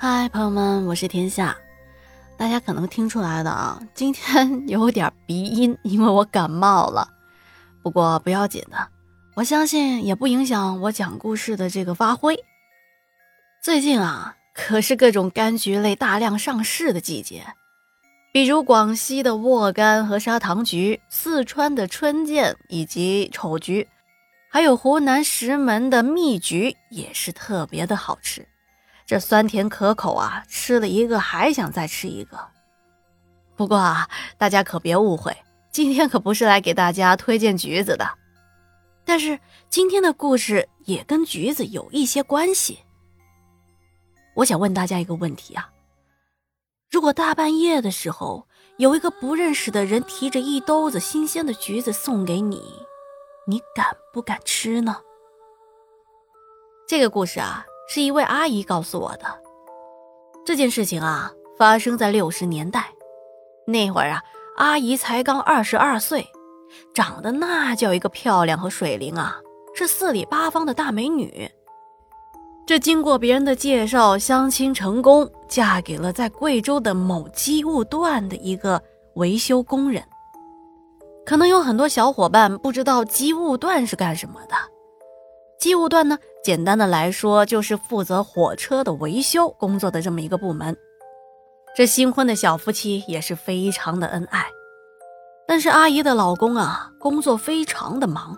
[0.00, 1.58] 嗨，朋友们，我是天下。
[2.36, 7.08] 大家可能听出来的啊，今天有点鼻音，因为我感冒了。
[7.82, 8.88] 不过不要紧的，
[9.34, 12.38] 我相信也不影响我讲故事的这个发挥。
[13.60, 17.44] 最近啊，可是各种柑橘类大量上市的季节，
[18.30, 23.88] 比如广西的沃柑和砂糖橘，四川的春见以及丑橘。
[24.48, 28.46] 还有湖南石门的蜜橘也是特别的好吃，
[29.08, 32.38] 这酸甜可口啊，吃了一个还想再吃一个。
[33.56, 35.34] 不过啊，大家可别误会，
[35.72, 38.06] 今天可不是来给大家推荐橘子的。
[39.06, 42.80] 但是今天的故事也跟橘子有一些关系。
[44.36, 45.72] 我想问大家一个问题啊：
[46.90, 52.62] 如果大半夜的时候，有一个不认识的人提着一兜子新鲜的橘子送给你？
[53.46, 55.00] 你敢不敢吃呢？
[56.86, 59.24] 这个故事啊，是一位阿姨告诉我的。
[60.44, 62.92] 这件事情啊，发生在六十年代，
[63.66, 64.22] 那会儿啊，
[64.56, 66.26] 阿姨才刚二十二岁，
[66.94, 69.36] 长得那叫一个漂亮和水灵啊，
[69.74, 71.50] 是四里八方的大美女。
[72.66, 78.82] 这经过别人的介绍，相亲成功，嫁给了在贵州的某机务段的一个
[79.14, 80.04] 维修工人。
[81.24, 84.54] 可能有很多小伙伴不知道机务段是干什么的。
[85.58, 90.76] 机务段呢，简单的来说就是负责火车的维修工作的这么一个部门。
[91.76, 94.46] 这新婚的小夫妻也是非常的恩爱。
[95.46, 98.36] 但是阿姨的老公啊，工作非常的忙，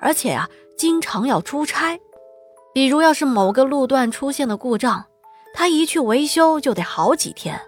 [0.00, 1.98] 而且啊，经常要出差。
[2.74, 5.06] 比如要是某个路段出现了故障，
[5.54, 7.60] 他一去维修就得好几天。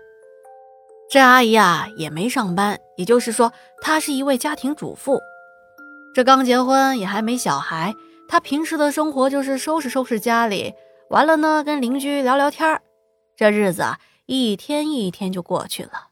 [1.10, 5.20] 这阿姨啊也没上班，也就是说，她是一位家庭主妇。
[6.14, 7.94] 这刚结婚也还没小孩，
[8.32, 10.72] 他平时的生活就是收拾收拾家里，
[11.10, 12.80] 完了呢跟邻居聊聊天
[13.36, 16.08] 这日子啊一天一天就过去了。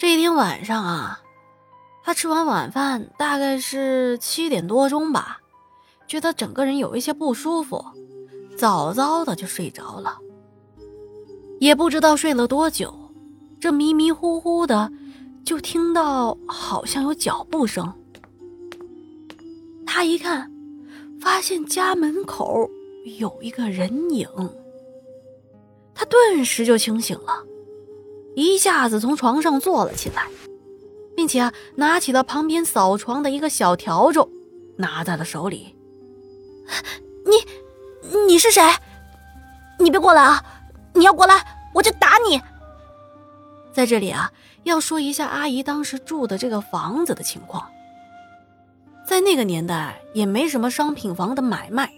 [0.00, 1.20] 这一天晚上啊，
[2.02, 5.38] 他吃完晚饭，大概是七点多钟吧，
[6.08, 7.84] 觉得整个人有一些不舒服，
[8.58, 10.18] 早早的就睡着了。
[11.60, 12.92] 也不知道睡了多久，
[13.60, 14.90] 这迷迷糊糊的，
[15.44, 17.94] 就听到好像有脚步声。
[19.86, 20.50] 他一看，
[21.20, 22.68] 发现家门口
[23.18, 24.28] 有一个人影。
[25.94, 27.44] 他顿时就清醒了，
[28.34, 30.26] 一下子从床上坐了起来，
[31.16, 34.28] 并且啊，拿起了旁边扫床的一个小笤帚，
[34.76, 35.74] 拿在了手里。
[37.24, 38.62] 你，你是谁？
[39.78, 40.44] 你别过来啊！
[40.94, 41.42] 你要过来，
[41.74, 42.40] 我就打你。
[43.72, 44.30] 在这里啊，
[44.64, 47.66] 要说一下阿姨当时住的这个房子的情况。
[49.16, 51.90] 在那个年代，也没什么商品房的买卖，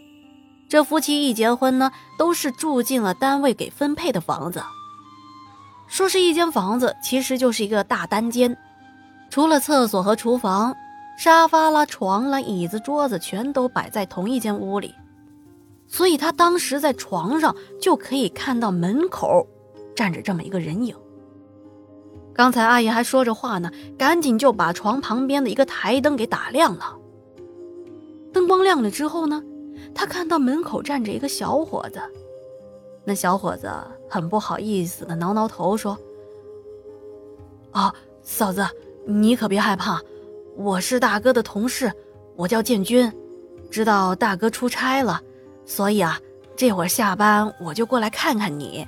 [0.69, 4.63] 这夫妻一结婚呢，都是住进了单位给分配的房子。
[5.89, 8.57] 说是一间房子，其实就是一个大单间，
[9.31, 10.77] 除了厕所和厨房，
[11.19, 14.95] 沙发啦、床啦、椅子、桌子全都摆在同一间屋里。
[15.89, 17.53] 所以他当时在床上
[17.83, 19.45] 就可以看到门口
[19.97, 20.95] 站着这么一个人影。
[22.33, 26.95] 刚才阿姨还说着话呢，赶紧就把床旁边的一个台灯给打亮了。
[28.33, 29.43] 灯光亮了之后呢，
[29.95, 32.01] 他看到门口站着一个小伙子。
[33.05, 33.71] 那小伙子
[34.09, 35.99] 很不好意思的挠挠头说
[37.73, 38.67] ：“啊，嫂子，
[39.07, 40.01] 你可别害怕，
[40.57, 41.91] 我是大哥的同事，
[42.37, 43.11] 我叫建军，
[43.71, 45.21] 知道大哥出差了。”
[45.65, 46.19] 所以啊，
[46.57, 48.87] 这会儿下班我就过来看看你。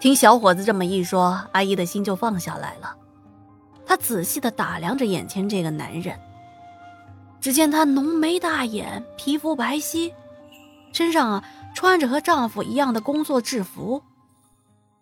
[0.00, 2.96] 听小伙子这么一说，阿姨的心就放下来了。
[3.84, 6.16] 她仔细的打量着眼前这个男人，
[7.40, 10.12] 只见她浓眉大眼，皮肤白皙，
[10.92, 11.44] 身上啊
[11.74, 14.02] 穿着和丈夫一样的工作制服，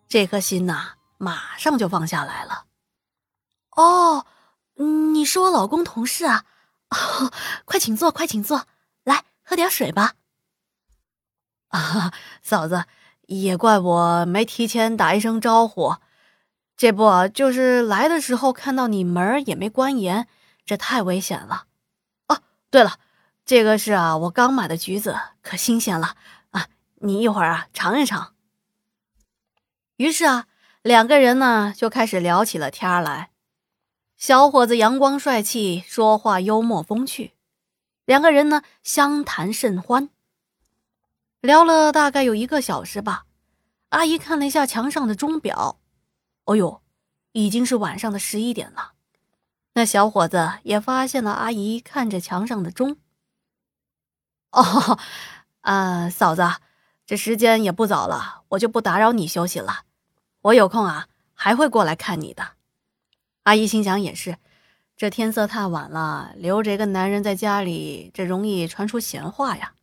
[0.07, 2.65] 这颗心呐马上就放下来了。
[3.75, 4.25] 哦，
[4.75, 6.45] 你是我老公同事啊，
[7.65, 8.67] 快请坐，快请坐，
[9.03, 10.13] 来喝点水吧。
[11.69, 12.85] 啊，嫂子，
[13.27, 15.95] 也怪我没提前打一声招呼，
[16.75, 20.27] 这不就是来的时候看到你门也没关严，
[20.65, 21.65] 这太危险了。
[22.77, 22.99] 对了，
[23.43, 26.15] 这个是啊，我刚买的橘子，可新鲜了
[26.51, 28.35] 啊，你一会儿啊尝一尝。
[29.95, 30.45] 于是啊，
[30.83, 33.31] 两个人呢就开始聊起了天来。
[34.15, 37.33] 小伙子阳光帅气，说话幽默风趣，
[38.05, 40.11] 两个人呢相谈甚欢。
[41.41, 43.25] 聊了大概有一个小时吧，
[43.89, 45.79] 阿姨看了一下墙上的钟表，
[46.45, 46.83] 哦呦，
[47.31, 48.91] 已经是晚上的十一点了。
[49.77, 52.97] 那小伙子也发现了阿姨看着墙上的钟。
[54.49, 54.97] 哦，
[55.61, 56.41] 啊，嫂子，
[57.05, 59.81] 这时间也不早了，我就不打扰你休息了。
[60.41, 62.53] 我有空啊，还会过来看你的。
[63.43, 64.37] 阿姨心想也是，
[64.95, 69.73] 这天色太晚了，留着一个男人在家里，这容易传出闲话呀。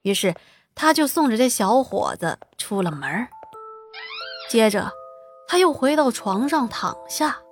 [0.00, 0.34] 于是，
[0.74, 3.28] 他就送着这小伙子出了门
[4.48, 4.90] 接着，
[5.46, 7.42] 他又回到床上躺下，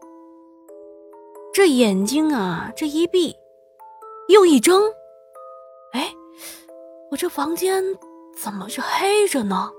[1.52, 3.36] 这眼睛啊，这一闭，
[4.28, 4.82] 又一睁，
[5.92, 6.12] 哎，
[7.10, 7.82] 我这房间。
[8.42, 9.70] 怎么是黑着呢？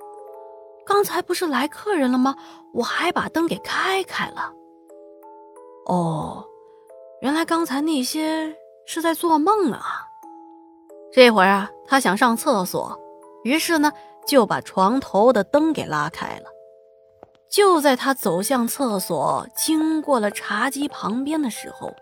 [0.85, 2.35] 刚才不是来客人了吗？
[2.73, 4.53] 我还把灯给开开了。
[5.88, 6.45] 哦，
[7.21, 10.06] 原来刚才那些是在做梦啊！
[11.12, 13.00] 这会儿啊，他想上厕所，
[13.44, 13.91] 于是呢
[14.27, 16.45] 就把床头的灯给拉开了。
[17.51, 21.94] 就在他走向厕所，经过了茶几旁边的时候，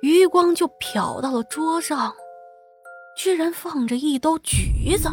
[0.00, 2.16] 余光就瞟到了桌上，
[3.14, 5.10] 居然放着一兜橘子。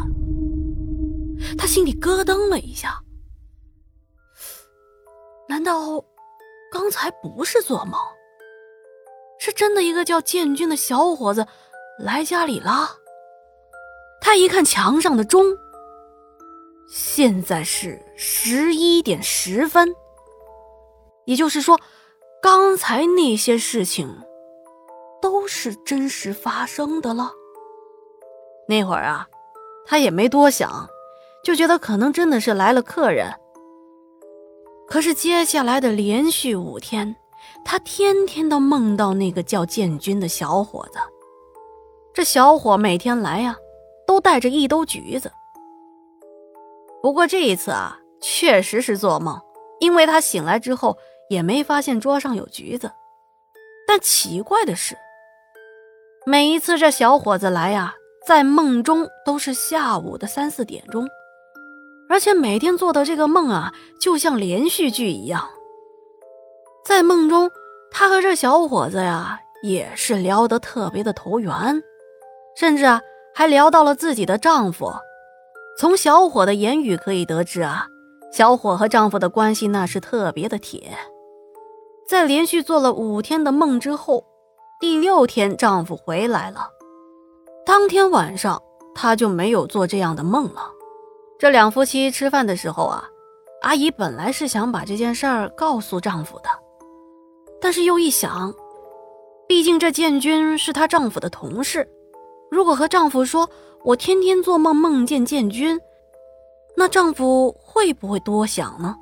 [1.58, 2.98] 他心里咯噔了一下，
[5.48, 6.02] 难道
[6.72, 8.00] 刚才不是做梦？
[9.38, 11.46] 是真的一个叫建军的小伙子
[11.98, 12.88] 来家里了？
[14.20, 15.44] 他一看墙上的钟，
[16.88, 19.94] 现在是十一点十分，
[21.26, 21.78] 也就是说，
[22.42, 24.08] 刚才那些事情
[25.20, 27.32] 都是真实发生的了。
[28.66, 29.26] 那会儿啊，
[29.86, 30.88] 他也没多想。
[31.44, 33.32] 就觉得可能真的是来了客人。
[34.86, 37.16] 可是接下来的连续五天，
[37.64, 40.98] 他天天都梦到那个叫建军的小伙子。
[42.12, 43.56] 这小伙每天来呀，
[44.06, 45.30] 都带着一兜橘子。
[47.02, 49.40] 不过这一次啊，确实是做梦，
[49.80, 50.98] 因为他醒来之后
[51.30, 52.90] 也没发现桌上有橘子。
[53.86, 54.96] 但奇怪的是，
[56.26, 57.94] 每一次这小伙子来呀，
[58.26, 61.06] 在梦中都是下午的三四点钟。
[62.10, 65.48] 而且每天做的这个梦啊，就像连续剧一样。
[66.84, 67.50] 在梦中，
[67.90, 71.82] 他和这小伙子呀，也是聊得特别的投缘，
[72.56, 73.00] 甚至啊，
[73.34, 74.92] 还聊到了自己的丈夫。
[75.78, 77.86] 从小伙的言语可以得知啊，
[78.32, 80.98] 小伙和丈夫的关系那是特别的铁。
[82.04, 84.24] 在连续做了五天的梦之后，
[84.80, 86.68] 第六天丈夫回来了，
[87.64, 88.60] 当天晚上
[88.92, 90.68] 他就没有做这样的梦了。
[91.38, 93.04] 这两夫妻吃饭的时候啊，
[93.62, 96.48] 阿姨本来是想把这件事儿告诉丈夫的，
[97.60, 98.52] 但是又一想，
[99.46, 101.88] 毕竟这建军是她丈夫的同事，
[102.50, 103.48] 如果和丈夫说
[103.84, 105.80] 我天天做梦梦见建军，
[106.76, 108.96] 那丈夫会不会多想呢？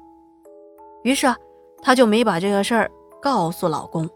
[1.02, 1.34] 于是，
[1.82, 2.90] 她就没把这个事儿
[3.22, 4.08] 告诉老公。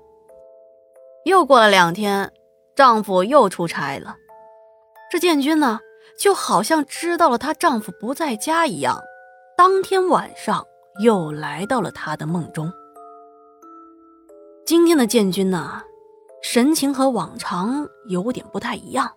[1.25, 2.32] 又过了两天，
[2.75, 4.17] 丈夫又出差了，
[5.11, 5.81] 这建军呢？
[6.19, 9.00] 就好像知道了她丈夫不在家一样，
[9.56, 10.67] 当天晚上
[11.03, 12.71] 又来到了她的梦中。
[14.67, 15.82] 今天的建军呢，
[16.43, 19.11] 神情和往常有点不太一样。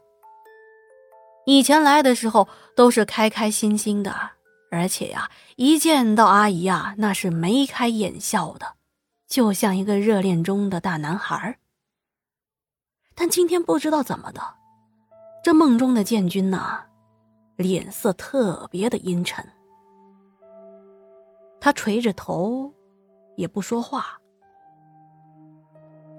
[1.45, 4.15] 以前来的时候都是开开心心的，
[4.71, 8.75] 而且呀，一见到阿姨啊，那是眉开眼笑的，
[9.27, 11.57] 就像一个热恋中的大男孩。
[13.13, 14.41] 但今天不知道怎么的，
[15.43, 16.79] 这梦中的建军呢？
[17.55, 19.47] 脸色特别的阴沉，
[21.61, 22.73] 他垂着头，
[23.37, 24.19] 也不说话。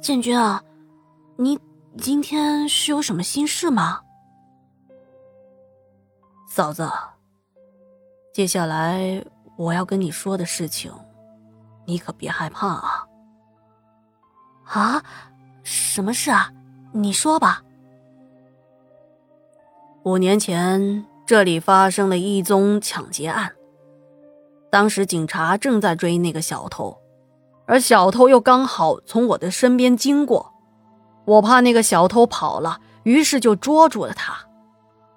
[0.00, 0.62] 建军啊，
[1.36, 1.58] 你
[1.98, 4.03] 今天是有什么心事吗？
[6.56, 6.88] 嫂子，
[8.32, 9.20] 接下来
[9.56, 10.92] 我要跟你说的事情，
[11.84, 13.08] 你可别害怕啊！
[14.66, 15.02] 啊，
[15.64, 16.52] 什么事啊？
[16.92, 17.60] 你说吧。
[20.04, 21.04] 五年前。
[21.26, 23.52] 这里发生了一宗抢劫案，
[24.70, 26.96] 当时警察正在追那个小偷，
[27.66, 30.52] 而小偷又刚好从我的身边经过，
[31.24, 34.36] 我怕那个小偷跑了，于是就捉住了他。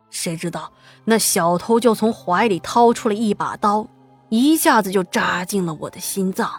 [0.09, 0.71] 谁知道
[1.09, 3.87] 那小偷就从怀里掏出了一把刀，
[4.27, 6.51] 一下子就扎进了我的心脏。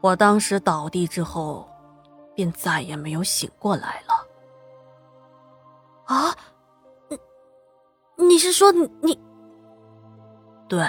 [0.00, 1.68] 我当时倒地之后，
[2.32, 4.24] 便再也没有醒过来了。
[6.04, 6.36] 啊！
[8.16, 9.18] 你是说你？
[10.68, 10.86] 对，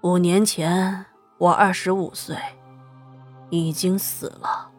[0.00, 1.06] 五年前
[1.38, 2.36] 我二十五岁，
[3.50, 4.69] 已经死了。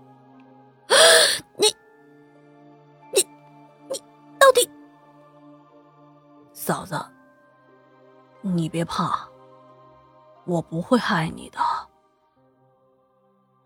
[6.72, 7.06] 嫂子，
[8.40, 9.28] 你别怕，
[10.46, 11.60] 我不会害你的。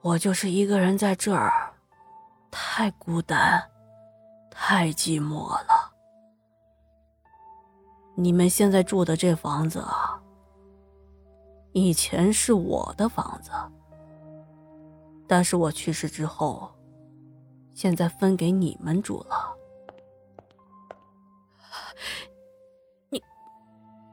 [0.01, 1.71] 我就是一个人在这儿，
[2.50, 3.62] 太孤单，
[4.50, 5.93] 太寂寞了。
[8.15, 10.19] 你们现在住的这房子啊，
[11.74, 13.51] 以前是我的房子，
[15.27, 16.74] 但是我去世之后，
[17.75, 19.55] 现在分给你们住了。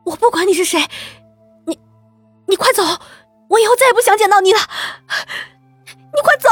[0.05, 0.81] 我不管你是谁，
[1.67, 1.79] 你，
[2.47, 2.83] 你快走，
[3.49, 4.59] 我以后再也不想见到你了。
[6.15, 6.49] 你快走！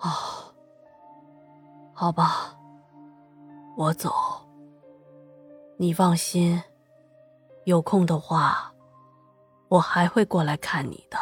[0.00, 0.08] 哦，
[1.94, 2.56] 好吧，
[3.76, 4.12] 我走。
[5.78, 6.62] 你放心，
[7.64, 8.72] 有空的话，
[9.68, 11.18] 我还会过来看你的。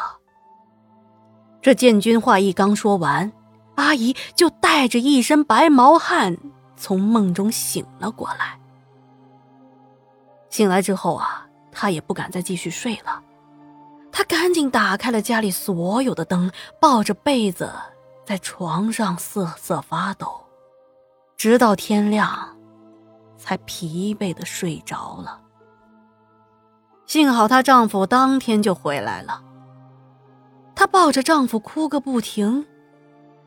[1.60, 3.32] 这建军话一刚说完，
[3.76, 6.36] 阿姨就带着一身白毛汗
[6.76, 8.58] 从梦中醒了过来。
[10.54, 13.20] 醒来之后啊，她也不敢再继续睡了，
[14.12, 16.48] 她赶紧打开了家里所有的灯，
[16.80, 17.72] 抱着被子
[18.24, 20.40] 在床上瑟瑟发抖，
[21.36, 22.56] 直到天亮。
[23.36, 25.40] 才疲惫的睡着了。
[27.04, 29.42] 幸好她丈夫当天就回来了。
[30.76, 32.64] 她抱着丈夫哭个不停，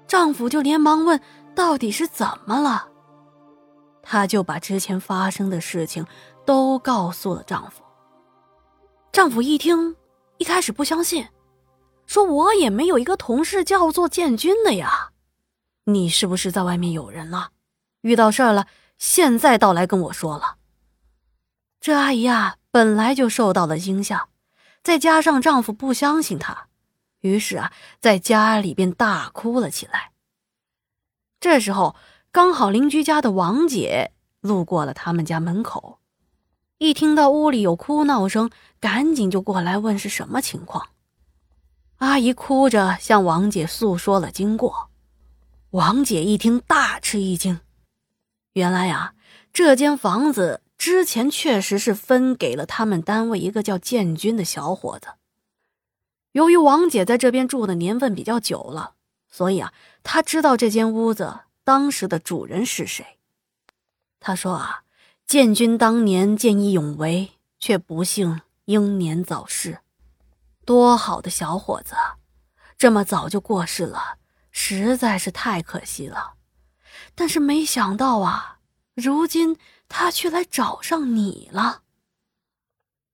[0.08, 1.20] 丈夫就连忙问
[1.56, 2.90] 到底是怎么了。
[4.04, 6.06] 她就把之前发生的事情
[6.48, 7.84] 都告诉了丈夫。
[9.12, 9.98] 丈夫一听，
[10.38, 11.28] 一开始不相信，
[12.06, 15.12] 说我也没有一个同事叫做建军的呀，
[15.84, 17.52] 你是不是在外面有人了，
[18.00, 18.68] 遇到事儿了？
[18.98, 20.56] 现在倒来跟我说了，
[21.82, 24.30] 这阿姨啊，本来就受到了惊吓，
[24.82, 26.70] 再加上丈夫不相信她，
[27.20, 30.14] 于是啊，在家里便大哭了起来。
[31.42, 31.98] 这时候，
[32.32, 36.00] 刚好邻居家的王姐路过了他们家门口，
[36.80, 40.90] 一听到屋里有哭闹声，赶紧就过来问是什么情况。
[41.98, 44.92] 阿姨哭着向王姐诉说了经过，
[45.72, 47.60] 王姐一听大吃一惊。
[48.54, 49.16] 原来呀，
[49.52, 55.08] 这间房子之前确实是分给了他们单位一个叫建军的小伙子。
[56.34, 58.94] 由于王姐在这边住的年份比较久了，
[59.28, 63.18] 所以啊，她知道这间屋子当时的主人是谁。
[64.20, 64.84] 她说啊，
[65.28, 69.82] 建军当年见义勇为，却不幸英年早逝。
[70.66, 71.96] 多好的小伙子，
[72.78, 74.20] 这么早就过世了，
[74.52, 76.36] 实在是太可惜了。
[77.14, 78.60] 但是没想到啊，
[78.94, 79.58] 如今
[79.90, 81.82] 他却来找上你了。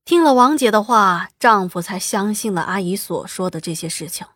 [0.06, 4.28] 听了王姐的话，丈夫才相信了阿姨所说的这些事情，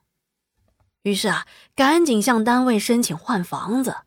[1.04, 3.98] 于是啊，赶紧向单位申请换房子。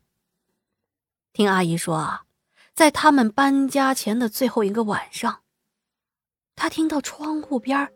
[1.31, 2.25] 听阿姨说啊，
[2.73, 5.41] 在他们搬家前的最后一个晚上，
[6.55, 7.87] 他听到窗户边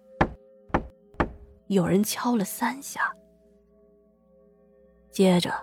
[1.67, 3.11] 有人敲了三下，
[5.11, 5.53] 接着。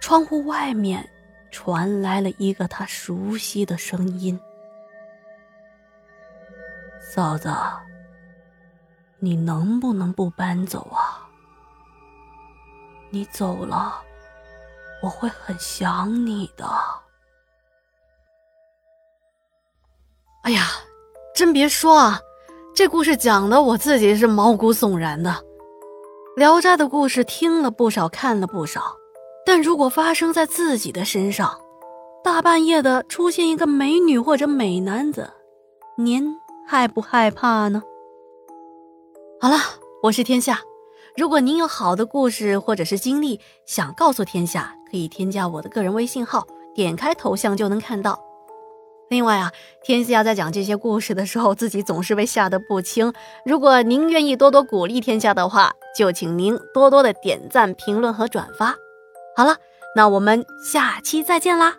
[0.00, 1.08] 窗户外面
[1.50, 4.38] 传来了一个他熟悉的声音
[7.00, 7.50] ：“嫂子，
[9.18, 11.26] 你能不能不搬走啊？
[13.10, 14.02] 你走了，
[15.02, 16.66] 我会很想你的。”
[20.44, 20.66] 哎呀，
[21.34, 22.20] 真别说啊，
[22.74, 25.30] 这故事讲的我自己是毛骨悚然的。
[26.36, 28.94] 《聊斋》的故事听了不少，看了不少。
[29.46, 31.58] 但如果发生在自己的身上，
[32.22, 35.30] 大半夜的出现一个美女或者美男子，
[35.96, 36.36] 您
[36.66, 37.82] 害不害怕呢？
[39.40, 39.56] 好了，
[40.02, 40.60] 我是天下。
[41.16, 48.22] 如果您有好的故事或者是经历想告诉天下，可以添加我的个人微信号，点开头像就能看到。
[49.08, 53.12] 另外啊，天下在讲这些故事的时候，自己总是被吓得不轻。
[53.44, 58.74] 如果您愿意多多鼓励天下的话，就请您多多的点赞、评论和转发。
[59.36, 59.56] 好了，
[59.94, 61.76] 那我们下期再见啦！